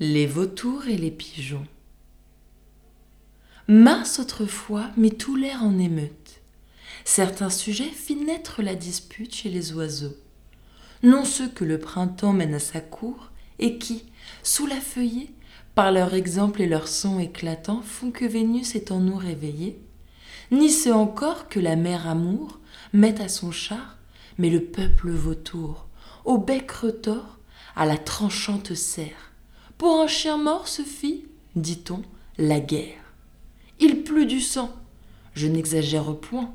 [0.00, 1.68] Les vautours et les pigeons.
[3.68, 6.40] Mars autrefois mit tout l'air en émeute.
[7.04, 10.16] Certains sujets fit naître la dispute chez les oiseaux.
[11.04, 13.30] Non ceux que le printemps mène à sa cour
[13.60, 14.04] et qui,
[14.42, 15.32] sous la feuillée,
[15.76, 19.78] par leur exemple et leur son éclatant, font que Vénus est en nous réveillée,
[20.50, 22.58] ni ceux encore que la mère amour
[22.92, 23.98] met à son char,
[24.38, 25.86] mais le peuple vautour,
[26.24, 27.38] au bec retors,
[27.76, 29.33] à la tranchante serre.
[29.78, 31.24] Pour un chien mort se fit,
[31.56, 32.02] dit-on,
[32.38, 33.02] la guerre.
[33.80, 34.74] Il plut du sang.
[35.34, 36.52] Je n'exagère point.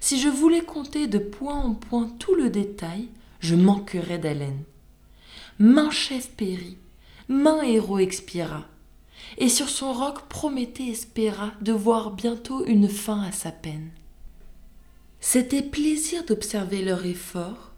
[0.00, 3.08] Si je voulais compter de point en point tout le détail,
[3.40, 4.62] je manquerais d'haleine.
[5.58, 6.78] Main chef périt,
[7.28, 8.64] main héros expira,
[9.38, 13.90] et sur son roc Prométhée espéra de voir bientôt une fin à sa peine.
[15.20, 17.72] C'était plaisir d'observer leur effort,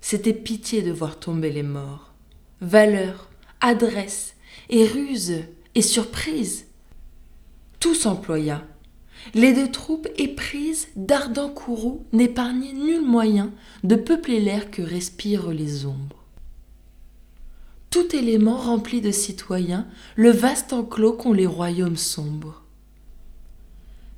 [0.00, 2.12] c'était pitié de voir tomber les morts.
[2.60, 3.28] Valeur,
[3.60, 4.34] adresse,
[4.68, 5.42] et ruse,
[5.74, 6.66] et surprise.
[7.80, 8.64] Tout s'employa.
[9.34, 13.52] Les deux troupes éprises d'ardents courroux n'épargnaient nul moyen
[13.84, 16.24] de peupler l'air que respirent les ombres.
[17.90, 22.62] Tout élément rempli de citoyens le vaste enclos qu'ont les royaumes sombres.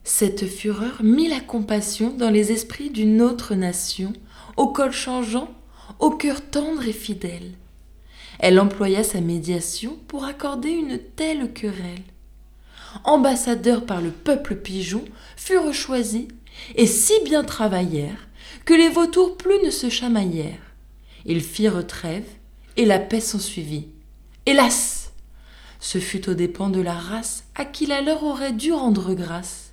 [0.05, 4.13] Cette fureur mit la compassion dans les esprits d'une autre nation,
[4.57, 5.49] au col changeant,
[5.99, 7.53] au cœur tendre et fidèle.
[8.39, 12.03] Elle employa sa médiation pour accorder une telle querelle.
[13.05, 15.05] Ambassadeurs par le peuple pigeon
[15.37, 16.29] furent choisis
[16.77, 18.29] et si bien travaillèrent
[18.65, 20.75] que les vautours plus ne se chamaillèrent.
[21.27, 22.27] Ils firent trêve
[22.77, 23.89] et la paix s'ensuivit.
[24.47, 25.13] Hélas
[25.81, 29.73] Ce fut aux dépens de la race à qui la leur aurait dû rendre grâce.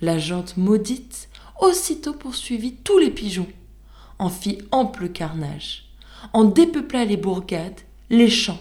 [0.00, 1.28] La jante maudite
[1.60, 3.48] aussitôt poursuivit tous les pigeons,
[4.18, 5.87] en fit ample carnage
[6.32, 7.80] en dépeupla les bourgades,
[8.10, 8.60] les champs.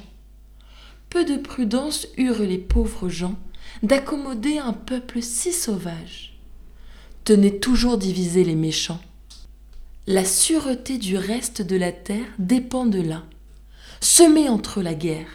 [1.09, 3.35] Peu de prudence eurent les pauvres gens
[3.83, 6.37] d'accommoder un peuple si sauvage.
[7.23, 9.01] Tenez toujours diviser les méchants.
[10.05, 13.25] La sûreté du reste de la terre dépend de là.
[13.99, 15.27] Semez entre la guerre,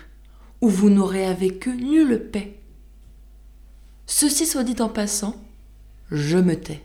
[0.61, 2.59] où vous n'aurez avec eux nulle paix.
[4.07, 5.37] Ceci soit dit en passant,
[6.11, 6.83] je me tais.